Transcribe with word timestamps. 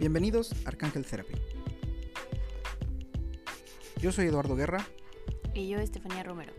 Bienvenidos 0.00 0.54
a 0.64 0.68
Arcángel 0.70 1.04
Therapy. 1.04 1.34
Yo 4.00 4.10
soy 4.12 4.28
Eduardo 4.28 4.56
Guerra. 4.56 4.86
Y 5.52 5.68
yo, 5.68 5.78
Estefanía 5.78 6.22
Romero. 6.22 6.54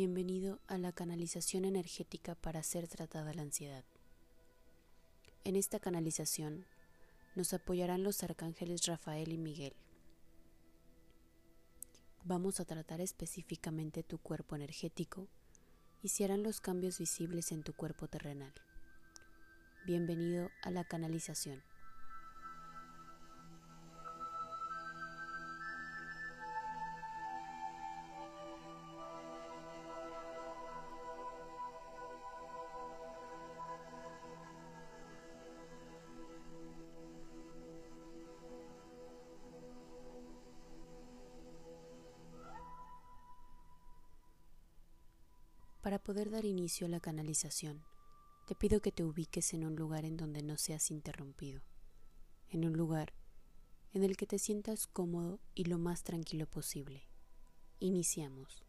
Bienvenido 0.00 0.60
a 0.68 0.78
la 0.78 0.92
canalización 0.92 1.64
energética 1.64 2.36
para 2.36 2.62
ser 2.62 2.86
tratada 2.86 3.34
la 3.34 3.42
ansiedad. 3.42 3.82
En 5.42 5.56
esta 5.56 5.80
canalización 5.80 6.66
nos 7.34 7.52
apoyarán 7.52 8.04
los 8.04 8.22
arcángeles 8.22 8.86
Rafael 8.86 9.32
y 9.32 9.38
Miguel. 9.38 9.74
Vamos 12.22 12.60
a 12.60 12.64
tratar 12.64 13.00
específicamente 13.00 14.04
tu 14.04 14.18
cuerpo 14.18 14.54
energético 14.54 15.26
y 16.00 16.10
se 16.10 16.24
harán 16.24 16.44
los 16.44 16.60
cambios 16.60 17.00
visibles 17.00 17.50
en 17.50 17.64
tu 17.64 17.72
cuerpo 17.72 18.06
terrenal. 18.06 18.54
Bienvenido 19.84 20.48
a 20.62 20.70
la 20.70 20.84
canalización. 20.84 21.60
Para 45.88 45.98
poder 45.98 46.28
dar 46.28 46.44
inicio 46.44 46.86
a 46.86 46.90
la 46.90 47.00
canalización, 47.00 47.82
te 48.46 48.54
pido 48.54 48.82
que 48.82 48.92
te 48.92 49.04
ubiques 49.04 49.54
en 49.54 49.64
un 49.64 49.74
lugar 49.74 50.04
en 50.04 50.18
donde 50.18 50.42
no 50.42 50.58
seas 50.58 50.90
interrumpido, 50.90 51.62
en 52.50 52.66
un 52.66 52.74
lugar 52.74 53.14
en 53.94 54.04
el 54.04 54.18
que 54.18 54.26
te 54.26 54.38
sientas 54.38 54.86
cómodo 54.86 55.40
y 55.54 55.64
lo 55.64 55.78
más 55.78 56.02
tranquilo 56.02 56.46
posible. 56.46 57.08
Iniciamos. 57.78 58.67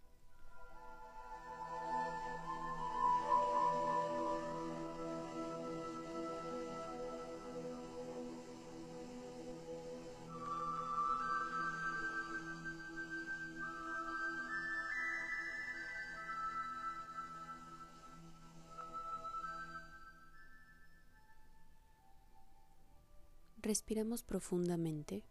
Respiramos 23.70 24.24
profundamente. 24.24 25.24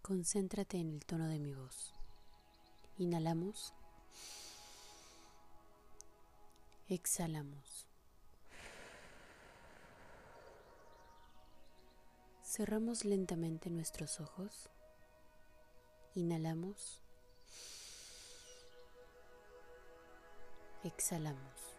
Concéntrate 0.00 0.78
en 0.78 0.88
el 0.94 1.04
tono 1.04 1.28
de 1.28 1.38
mi 1.38 1.52
voz. 1.52 1.92
Inhalamos. 2.96 3.74
Exhalamos. 6.88 7.86
Cerramos 12.42 13.04
lentamente 13.04 13.68
nuestros 13.68 14.18
ojos. 14.18 14.70
Inhalamos. 16.14 17.01
Exhalamos. 20.84 21.78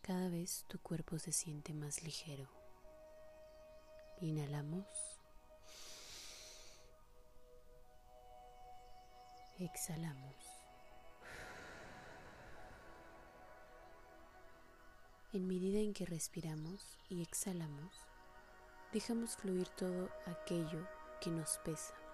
Cada 0.00 0.30
vez 0.30 0.64
tu 0.68 0.80
cuerpo 0.80 1.18
se 1.18 1.32
siente 1.32 1.74
más 1.74 2.02
ligero. 2.02 2.48
Inhalamos. 4.22 4.86
Exhalamos. 9.58 10.34
En 15.34 15.46
medida 15.46 15.80
en 15.80 15.92
que 15.92 16.06
respiramos 16.06 16.96
y 17.10 17.20
exhalamos, 17.20 17.94
dejamos 18.94 19.36
fluir 19.36 19.68
todo 19.68 20.08
aquello 20.24 20.88
que 21.20 21.28
nos 21.28 21.58
pesa 21.58 22.07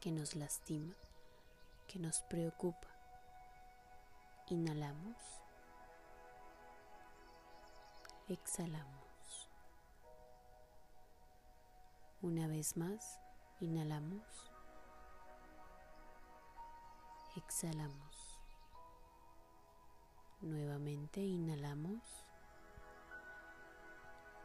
que 0.00 0.12
nos 0.12 0.36
lastima, 0.36 0.94
que 1.86 1.98
nos 1.98 2.20
preocupa. 2.22 2.88
Inhalamos. 4.48 5.16
Exhalamos. 8.28 9.48
Una 12.22 12.46
vez 12.46 12.76
más, 12.76 13.18
inhalamos. 13.60 14.22
Exhalamos. 17.36 18.38
Nuevamente 20.40 21.20
inhalamos. 21.20 22.02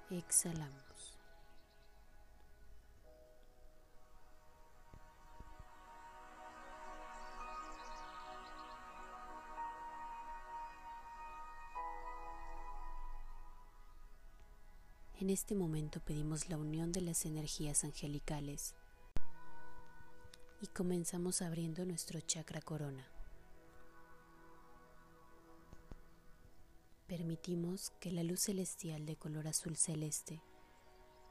Exhalamos. 0.09 1.12
En 15.23 15.29
este 15.29 15.55
momento 15.55 16.01
pedimos 16.01 16.49
la 16.49 16.57
unión 16.57 16.91
de 16.91 16.99
las 16.99 17.23
energías 17.23 17.85
angelicales 17.85 18.75
y 20.59 20.67
comenzamos 20.67 21.41
abriendo 21.41 21.85
nuestro 21.85 22.19
chakra 22.19 22.59
corona. 22.59 23.07
Permitimos 27.07 27.91
que 28.01 28.11
la 28.11 28.21
luz 28.23 28.41
celestial 28.41 29.05
de 29.05 29.15
color 29.15 29.47
azul 29.47 29.77
celeste 29.77 30.41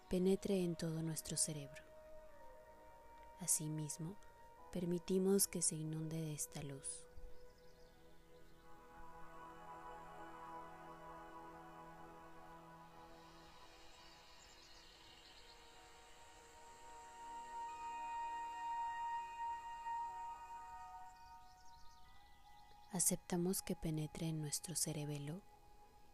penetre 0.09 0.64
en 0.64 0.74
todo 0.74 1.03
nuestro 1.03 1.36
cerebro. 1.36 1.82
Asimismo, 3.41 4.16
permitimos 4.72 5.47
que 5.47 5.60
se 5.60 5.74
inunde 5.76 6.16
de 6.16 6.32
esta 6.32 6.62
luz. 6.62 7.12
Aceptamos 22.92 23.62
que 23.62 23.74
penetre 23.74 24.28
en 24.28 24.41
nuestro 24.41 24.77
cerebelo 24.77 25.42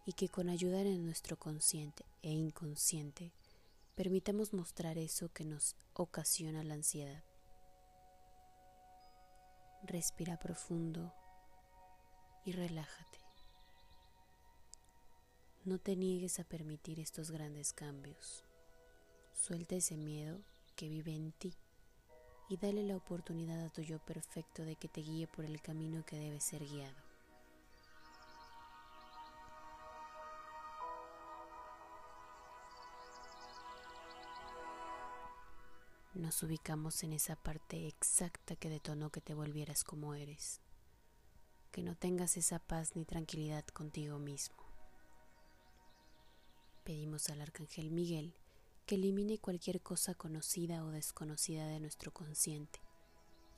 y 0.06 0.12
que 0.12 0.28
con 0.28 0.48
ayuda 0.48 0.78
de 0.84 0.96
nuestro 0.96 1.36
consciente 1.36 2.06
e 2.22 2.30
inconsciente 2.30 3.32
permitamos 3.96 4.54
mostrar 4.54 4.96
eso 4.96 5.32
que 5.32 5.44
nos 5.44 5.76
ocasiona 5.92 6.62
la 6.62 6.75
ansiedad. 6.75 7.25
Respira 9.82 10.38
profundo 10.38 11.12
y 12.44 12.52
relájate. 12.52 13.19
No 15.64 15.78
te 15.78 15.96
niegues 15.96 16.38
a 16.38 16.44
permitir 16.44 17.00
estos 17.00 17.32
grandes 17.32 17.72
cambios. 17.72 18.44
Suelta 19.34 19.74
ese 19.74 19.96
miedo 19.96 20.40
que 20.76 20.88
vive 20.88 21.14
en 21.14 21.32
ti 21.32 21.56
y 22.48 22.56
dale 22.56 22.82
la 22.82 22.96
oportunidad 22.96 23.64
a 23.64 23.68
tu 23.68 23.82
yo 23.82 23.98
perfecto 23.98 24.64
de 24.64 24.76
que 24.76 24.88
te 24.88 25.02
guíe 25.02 25.26
por 25.26 25.44
el 25.44 25.60
camino 25.60 26.04
que 26.06 26.16
debe 26.16 26.40
ser 26.40 26.64
guiado. 26.64 26.96
Nos 36.14 36.42
ubicamos 36.42 37.04
en 37.04 37.12
esa 37.12 37.36
parte 37.36 37.86
exacta 37.86 38.56
que 38.56 38.70
detonó 38.70 39.10
que 39.10 39.20
te 39.20 39.34
volvieras 39.34 39.84
como 39.84 40.14
eres, 40.14 40.60
que 41.70 41.82
no 41.82 41.94
tengas 41.94 42.36
esa 42.36 42.58
paz 42.58 42.96
ni 42.96 43.04
tranquilidad 43.04 43.64
contigo 43.66 44.18
mismo. 44.18 44.56
Pedimos 46.82 47.28
al 47.28 47.42
Arcángel 47.42 47.90
Miguel 47.90 48.34
que 48.88 48.94
elimine 48.94 49.37
cualquier 49.37 49.82
cosa 49.82 50.14
conocida 50.14 50.82
o 50.82 50.88
desconocida 50.88 51.67
de 51.67 51.79
nuestro 51.79 52.11
consciente, 52.11 52.81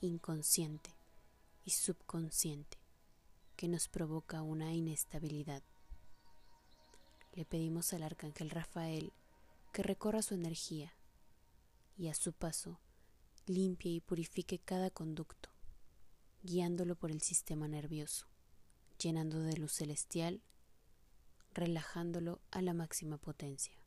inconsciente 0.01 0.93
y 1.63 1.71
subconsciente 1.71 2.77
que 3.55 3.69
nos 3.69 3.87
provoca 3.87 4.41
una 4.41 4.73
inestabilidad. 4.73 5.63
Le 7.31 7.45
pedimos 7.45 7.93
al 7.93 8.03
Arcángel 8.03 8.49
Rafael 8.49 9.13
que 9.71 9.83
recorra 9.83 10.21
su 10.21 10.33
energía 10.33 10.93
y 11.97 12.09
a 12.09 12.13
su 12.13 12.33
paso 12.33 12.81
limpie 13.45 13.93
y 13.93 14.01
purifique 14.01 14.59
cada 14.59 14.89
conducto, 14.89 15.49
guiándolo 16.43 16.97
por 16.97 17.09
el 17.09 17.21
sistema 17.21 17.69
nervioso, 17.69 18.27
llenando 18.99 19.39
de 19.39 19.55
luz 19.55 19.71
celestial, 19.71 20.41
relajándolo 21.53 22.41
a 22.51 22.61
la 22.61 22.73
máxima 22.73 23.17
potencia. 23.17 23.80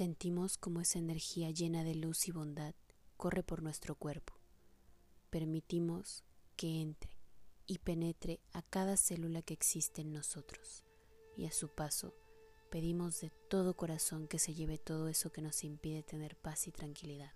Sentimos 0.00 0.56
como 0.56 0.80
esa 0.80 0.98
energía 0.98 1.50
llena 1.50 1.84
de 1.84 1.94
luz 1.94 2.26
y 2.26 2.32
bondad 2.32 2.74
corre 3.18 3.42
por 3.42 3.62
nuestro 3.62 3.94
cuerpo. 3.94 4.32
Permitimos 5.28 6.24
que 6.56 6.80
entre 6.80 7.10
y 7.66 7.80
penetre 7.80 8.40
a 8.54 8.62
cada 8.62 8.96
célula 8.96 9.42
que 9.42 9.52
existe 9.52 10.00
en 10.00 10.14
nosotros 10.14 10.86
y 11.36 11.44
a 11.44 11.52
su 11.52 11.68
paso 11.68 12.14
pedimos 12.70 13.20
de 13.20 13.28
todo 13.50 13.76
corazón 13.76 14.26
que 14.26 14.38
se 14.38 14.54
lleve 14.54 14.78
todo 14.78 15.06
eso 15.06 15.32
que 15.32 15.42
nos 15.42 15.64
impide 15.64 16.02
tener 16.02 16.34
paz 16.34 16.66
y 16.66 16.72
tranquilidad. 16.72 17.34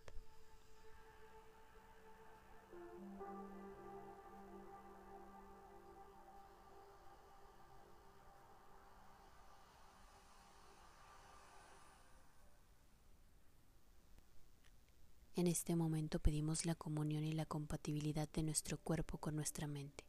En 15.45 15.49
este 15.49 15.77
momento 15.77 16.21
pedimos 16.21 16.65
la 16.65 16.75
comunión 16.75 17.23
y 17.23 17.33
la 17.33 17.45
compatibilidad 17.45 18.27
de 18.31 18.43
nuestro 18.43 18.79
cuerpo 18.79 19.19
con 19.19 19.37
nuestra 19.37 19.67
mente 19.67 20.03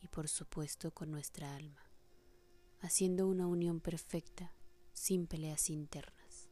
y 0.00 0.08
por 0.08 0.26
supuesto 0.26 0.90
con 0.90 1.10
nuestra 1.10 1.54
alma, 1.54 1.82
haciendo 2.80 3.28
una 3.28 3.46
unión 3.46 3.80
perfecta 3.80 4.54
sin 4.94 5.26
peleas 5.26 5.68
internas. 5.68 6.48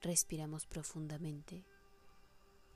Respiramos 0.00 0.64
profundamente 0.64 1.66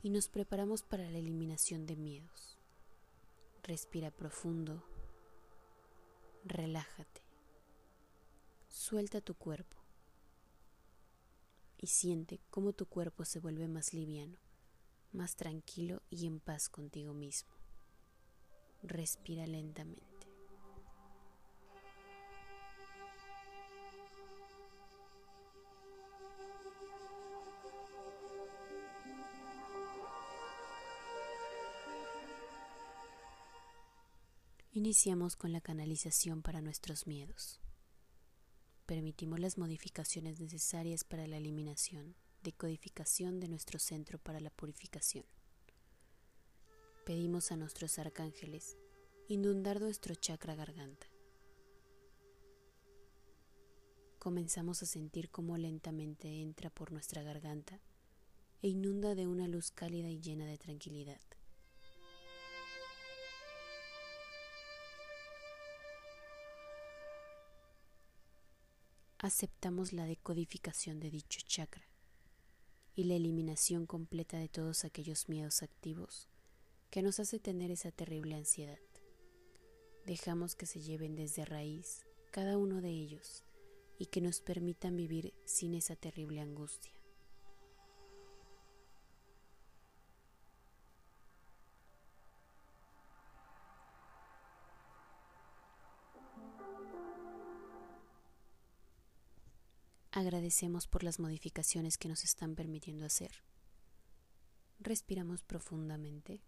y 0.02 0.10
nos 0.10 0.28
preparamos 0.28 0.82
para 0.82 1.08
la 1.08 1.16
eliminación 1.16 1.86
de 1.86 1.96
miedos. 1.96 2.58
Respira 3.62 4.10
profundo, 4.10 4.84
relájate, 6.44 7.22
suelta 8.68 9.22
tu 9.22 9.32
cuerpo 9.32 9.85
y 11.78 11.88
siente 11.88 12.40
cómo 12.50 12.72
tu 12.72 12.86
cuerpo 12.86 13.24
se 13.24 13.40
vuelve 13.40 13.68
más 13.68 13.92
liviano, 13.92 14.38
más 15.12 15.36
tranquilo 15.36 16.02
y 16.10 16.26
en 16.26 16.40
paz 16.40 16.68
contigo 16.68 17.14
mismo. 17.14 17.50
Respira 18.82 19.46
lentamente. 19.46 20.06
Iniciamos 34.72 35.36
con 35.36 35.52
la 35.52 35.62
canalización 35.62 36.42
para 36.42 36.60
nuestros 36.60 37.06
miedos 37.06 37.60
permitimos 38.86 39.40
las 39.40 39.58
modificaciones 39.58 40.40
necesarias 40.40 41.04
para 41.04 41.26
la 41.26 41.36
eliminación, 41.36 42.14
decodificación 42.42 43.40
de 43.40 43.48
nuestro 43.48 43.78
centro 43.78 44.18
para 44.18 44.40
la 44.40 44.50
purificación. 44.50 45.24
Pedimos 47.04 47.52
a 47.52 47.56
nuestros 47.56 47.98
arcángeles 47.98 48.76
inundar 49.28 49.80
nuestro 49.80 50.14
chakra 50.14 50.54
garganta. 50.54 51.06
Comenzamos 54.20 54.82
a 54.82 54.86
sentir 54.86 55.30
cómo 55.30 55.56
lentamente 55.56 56.40
entra 56.40 56.70
por 56.70 56.92
nuestra 56.92 57.22
garganta 57.22 57.80
e 58.62 58.68
inunda 58.68 59.14
de 59.14 59.26
una 59.26 59.46
luz 59.46 59.70
cálida 59.70 60.08
y 60.08 60.20
llena 60.20 60.46
de 60.46 60.58
tranquilidad. 60.58 61.20
Aceptamos 69.18 69.92
la 69.92 70.04
decodificación 70.04 71.00
de 71.00 71.10
dicho 71.10 71.40
chakra 71.46 71.84
y 72.94 73.04
la 73.04 73.14
eliminación 73.14 73.86
completa 73.86 74.38
de 74.38 74.48
todos 74.48 74.84
aquellos 74.84 75.28
miedos 75.28 75.62
activos 75.62 76.28
que 76.90 77.02
nos 77.02 77.20
hace 77.20 77.38
tener 77.38 77.70
esa 77.70 77.90
terrible 77.90 78.34
ansiedad. 78.34 78.78
Dejamos 80.04 80.54
que 80.54 80.66
se 80.66 80.80
lleven 80.80 81.14
desde 81.14 81.44
raíz 81.44 82.06
cada 82.30 82.58
uno 82.58 82.80
de 82.80 82.90
ellos 82.90 83.44
y 83.98 84.06
que 84.06 84.20
nos 84.20 84.40
permitan 84.40 84.96
vivir 84.96 85.34
sin 85.44 85.74
esa 85.74 85.96
terrible 85.96 86.40
angustia. 86.40 86.95
Agradecemos 100.16 100.86
por 100.86 101.04
las 101.04 101.20
modificaciones 101.20 101.98
que 101.98 102.08
nos 102.08 102.24
están 102.24 102.54
permitiendo 102.54 103.04
hacer. 103.04 103.32
Respiramos 104.78 105.42
profundamente. 105.42 106.40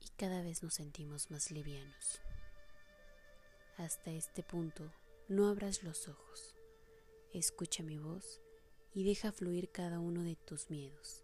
Y 0.00 0.08
cada 0.16 0.42
vez 0.42 0.64
nos 0.64 0.74
sentimos 0.74 1.30
más 1.30 1.52
livianos. 1.52 2.20
Hasta 3.76 4.10
este 4.10 4.42
punto, 4.42 4.92
no 5.28 5.46
abras 5.46 5.84
los 5.84 6.08
ojos. 6.08 6.56
Escucha 7.32 7.84
mi 7.84 8.00
voz 8.00 8.40
y 8.92 9.04
deja 9.04 9.30
fluir 9.30 9.70
cada 9.70 10.00
uno 10.00 10.24
de 10.24 10.34
tus 10.34 10.68
miedos. 10.68 11.21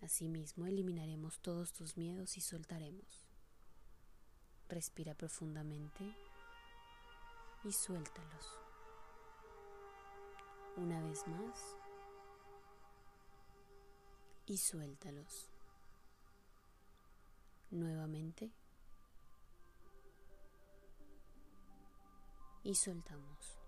Asimismo, 0.00 0.66
eliminaremos 0.66 1.40
todos 1.40 1.72
tus 1.72 1.96
miedos 1.96 2.36
y 2.36 2.40
soltaremos. 2.40 3.26
Respira 4.68 5.14
profundamente 5.14 6.14
y 7.64 7.72
suéltalos. 7.72 8.58
Una 10.76 11.00
vez 11.02 11.26
más 11.26 11.76
y 14.46 14.58
suéltalos. 14.58 15.50
Nuevamente 17.70 18.52
y 22.62 22.74
soltamos. 22.74 23.58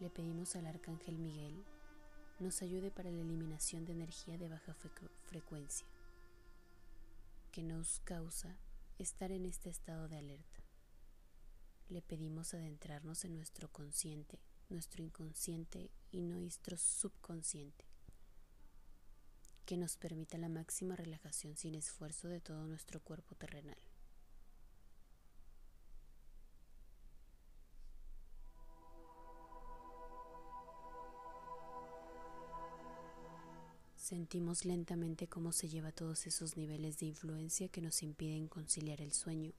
Le 0.00 0.10
pedimos 0.10 0.56
al 0.56 0.66
Arcángel 0.66 1.18
Miguel 1.18 1.64
nos 2.42 2.60
ayude 2.60 2.90
para 2.90 3.10
la 3.10 3.20
eliminación 3.20 3.84
de 3.84 3.92
energía 3.92 4.36
de 4.36 4.48
baja 4.48 4.74
frecuencia 5.24 5.86
que 7.52 7.62
nos 7.62 8.00
causa 8.00 8.56
estar 8.98 9.30
en 9.30 9.46
este 9.46 9.70
estado 9.70 10.08
de 10.08 10.18
alerta. 10.18 10.60
Le 11.88 12.02
pedimos 12.02 12.54
adentrarnos 12.54 13.24
en 13.24 13.36
nuestro 13.36 13.70
consciente, 13.70 14.40
nuestro 14.70 15.02
inconsciente 15.02 15.90
y 16.10 16.22
nuestro 16.22 16.76
subconsciente, 16.76 17.84
que 19.66 19.76
nos 19.76 19.96
permita 19.96 20.38
la 20.38 20.48
máxima 20.48 20.96
relajación 20.96 21.56
sin 21.56 21.74
esfuerzo 21.74 22.28
de 22.28 22.40
todo 22.40 22.66
nuestro 22.66 23.00
cuerpo 23.00 23.34
terrenal. 23.34 23.78
Sentimos 34.12 34.66
lentamente 34.66 35.26
cómo 35.26 35.52
se 35.52 35.70
lleva 35.70 35.90
todos 35.90 36.26
esos 36.26 36.58
niveles 36.58 36.98
de 36.98 37.06
influencia 37.06 37.68
que 37.68 37.80
nos 37.80 38.02
impiden 38.02 38.46
conciliar 38.46 39.00
el 39.00 39.14
sueño. 39.14 39.54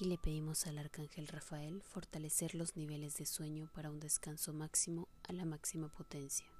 Y 0.00 0.06
le 0.06 0.18
pedimos 0.18 0.66
al 0.66 0.78
arcángel 0.78 1.28
Rafael 1.28 1.80
fortalecer 1.84 2.56
los 2.56 2.74
niveles 2.74 3.18
de 3.18 3.26
sueño 3.26 3.70
para 3.72 3.88
un 3.88 4.00
descanso 4.00 4.52
máximo 4.52 5.06
a 5.28 5.32
la 5.32 5.44
máxima 5.44 5.86
potencia. 5.90 6.59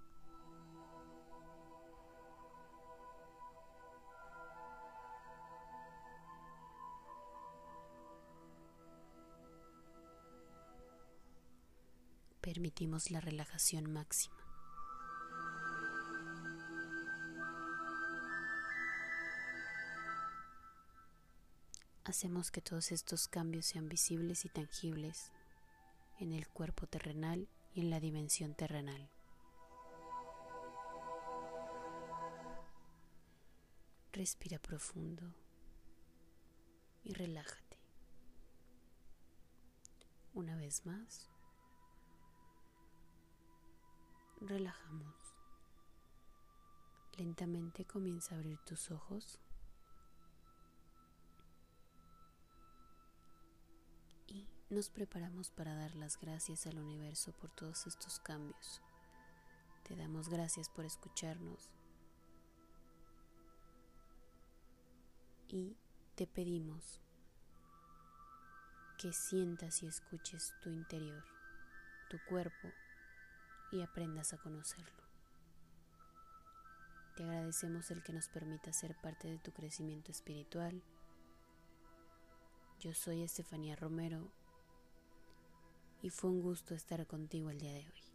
Permitimos 12.52 13.12
la 13.12 13.20
relajación 13.20 13.92
máxima. 13.92 14.34
Hacemos 22.02 22.50
que 22.50 22.60
todos 22.60 22.90
estos 22.90 23.28
cambios 23.28 23.66
sean 23.66 23.88
visibles 23.88 24.44
y 24.44 24.48
tangibles 24.48 25.30
en 26.18 26.32
el 26.32 26.48
cuerpo 26.48 26.88
terrenal 26.88 27.46
y 27.72 27.82
en 27.82 27.90
la 27.90 28.00
dimensión 28.00 28.56
terrenal. 28.56 29.08
Respira 34.12 34.58
profundo 34.58 35.22
y 37.04 37.12
relájate. 37.12 37.78
Una 40.34 40.56
vez 40.56 40.84
más. 40.84 41.30
Relajamos. 44.40 45.14
Lentamente 47.16 47.84
comienza 47.84 48.34
a 48.34 48.38
abrir 48.38 48.58
tus 48.60 48.90
ojos 48.90 49.38
y 54.26 54.48
nos 54.70 54.88
preparamos 54.88 55.50
para 55.50 55.74
dar 55.74 55.94
las 55.94 56.18
gracias 56.18 56.66
al 56.66 56.78
universo 56.78 57.32
por 57.32 57.50
todos 57.50 57.86
estos 57.86 58.20
cambios. 58.20 58.80
Te 59.82 59.96
damos 59.96 60.28
gracias 60.28 60.68
por 60.70 60.84
escucharnos 60.84 61.70
y 65.48 65.76
te 66.14 66.26
pedimos 66.26 67.00
que 68.98 69.12
sientas 69.12 69.82
y 69.82 69.86
escuches 69.86 70.54
tu 70.62 70.70
interior, 70.70 71.24
tu 72.08 72.18
cuerpo 72.28 72.68
y 73.70 73.82
aprendas 73.82 74.32
a 74.32 74.38
conocerlo. 74.38 75.02
Te 77.16 77.24
agradecemos 77.24 77.90
el 77.90 78.02
que 78.02 78.12
nos 78.12 78.28
permita 78.28 78.72
ser 78.72 78.96
parte 78.96 79.28
de 79.28 79.38
tu 79.38 79.52
crecimiento 79.52 80.10
espiritual. 80.10 80.82
Yo 82.80 82.94
soy 82.94 83.22
Estefanía 83.22 83.76
Romero 83.76 84.32
y 86.02 86.10
fue 86.10 86.30
un 86.30 86.40
gusto 86.40 86.74
estar 86.74 87.06
contigo 87.06 87.50
el 87.50 87.58
día 87.58 87.72
de 87.72 87.86
hoy. 87.86 88.09